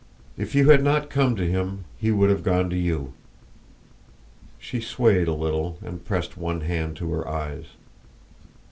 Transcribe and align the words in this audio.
"If 0.35 0.55
you 0.55 0.69
had 0.69 0.83
not 0.83 1.11
come 1.11 1.35
to 1.35 1.47
him 1.47 1.85
he 1.95 2.09
would 2.09 2.31
have 2.31 2.41
gone 2.41 2.71
to 2.71 2.75
you." 2.75 3.13
She 4.57 4.81
swayed 4.81 5.27
a 5.27 5.33
little 5.35 5.77
and 5.85 6.03
pressed 6.03 6.35
one 6.35 6.61
hand 6.61 6.97
to 6.97 7.11
her 7.11 7.27
eyes. 7.27 7.65